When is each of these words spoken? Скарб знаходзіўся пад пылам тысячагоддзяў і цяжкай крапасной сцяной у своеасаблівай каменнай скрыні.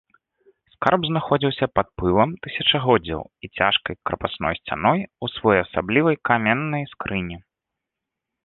Скарб 0.75 1.01
знаходзіўся 1.09 1.65
пад 1.79 1.87
пылам 2.01 2.29
тысячагоддзяў 2.45 3.21
і 3.47 3.51
цяжкай 3.59 3.95
крапасной 4.11 4.53
сцяной 4.61 4.99
у 5.05 5.25
своеасаблівай 5.35 6.15
каменнай 6.31 6.83
скрыні. 6.97 7.37